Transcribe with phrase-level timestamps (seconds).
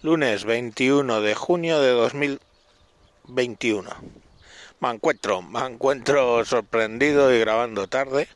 [0.00, 3.90] lunes 21 de junio de 2021.
[4.78, 8.28] Me encuentro, me encuentro sorprendido y grabando tarde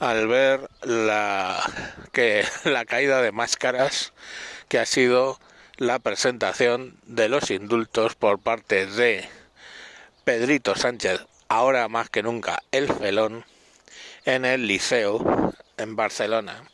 [0.00, 1.62] al ver la
[2.12, 4.12] que la caída de máscaras
[4.66, 5.38] que ha sido
[5.76, 9.28] la presentación de los indultos por parte de
[10.24, 13.44] Pedrito Sánchez, ahora más que nunca el felón,
[14.24, 16.64] en el liceo en Barcelona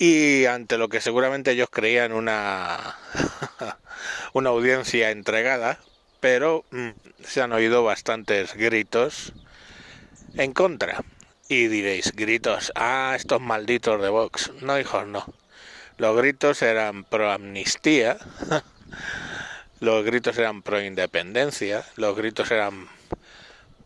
[0.00, 2.96] y ante lo que seguramente ellos creían una,
[4.32, 5.78] una audiencia entregada,
[6.20, 6.88] pero mm,
[7.22, 9.34] se han oído bastantes gritos
[10.36, 11.04] en contra.
[11.48, 14.50] Y diréis, gritos, ah, estos malditos de Vox.
[14.62, 15.26] No, hijos, no.
[15.98, 18.16] Los gritos eran pro amnistía,
[19.80, 22.88] los gritos eran pro independencia, los gritos eran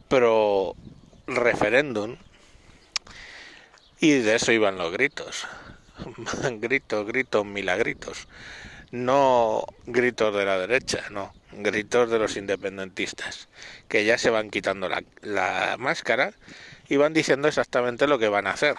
[0.06, 0.77] pro
[1.27, 2.19] referéndum,
[3.98, 5.48] y de eso iban los gritos.
[6.61, 8.29] gritos, gritos, milagritos.
[8.91, 13.48] No gritos de la derecha, no, gritos de los independentistas,
[13.89, 16.33] que ya se van quitando la, máscara
[16.89, 18.77] y van diciendo exactamente lo que van a hacer.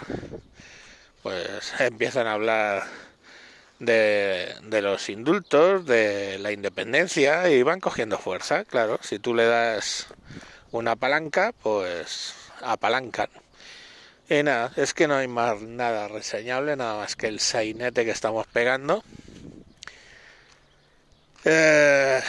[1.22, 2.84] Pues empiezan a hablar
[3.80, 9.00] de, de, los indultos, de la independencia y van cogiendo fuerza, claro.
[9.02, 10.08] Si tú le das
[10.72, 13.30] una palanca, pues apalancan.
[14.28, 18.12] Y nada, es que no hay más nada reseñable, nada más que el sainete que
[18.12, 19.04] estamos pegando.
[21.44, 22.22] Eh,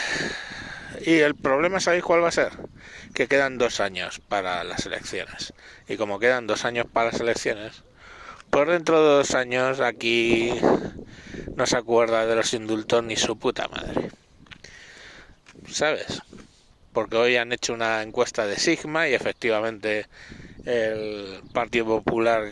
[1.01, 2.51] y el problema, ¿sabéis cuál va a ser?
[3.15, 5.53] Que quedan dos años para las elecciones.
[5.87, 7.81] Y como quedan dos años para las elecciones,
[8.51, 10.53] por dentro de dos años aquí
[11.55, 14.11] no se acuerda de los indultos ni su puta madre.
[15.67, 16.21] ¿Sabes?
[16.93, 20.05] Porque hoy han hecho una encuesta de Sigma y efectivamente
[20.67, 22.51] el Partido Popular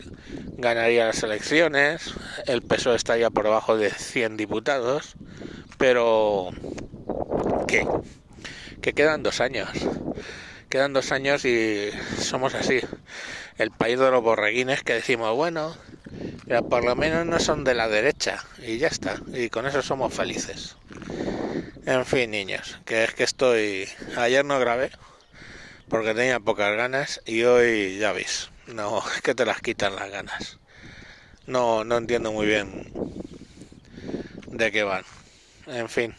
[0.58, 2.14] ganaría las elecciones,
[2.48, 5.16] el PSOE estaría por debajo de 100 diputados,
[5.78, 6.52] pero
[7.68, 7.86] ¿qué?
[8.82, 9.70] Que quedan dos años.
[10.70, 12.80] Quedan dos años y somos así.
[13.58, 15.76] El país de los borreguines que decimos, bueno,
[16.48, 19.22] ya por lo menos no son de la derecha y ya está.
[19.34, 20.78] Y con eso somos felices.
[21.86, 23.90] En fin, niños, que es que estoy...
[24.16, 24.92] Ayer no grabé
[25.90, 30.10] porque tenía pocas ganas y hoy ya veis, no, es que te las quitan las
[30.10, 30.58] ganas.
[31.48, 32.92] No, no entiendo muy bien
[34.48, 35.04] de qué van.
[35.68, 36.16] En fin,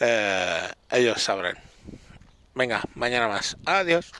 [0.00, 1.58] eh, ellos sabrán.
[2.54, 3.56] Venga, mañana más.
[3.66, 4.12] Adiós.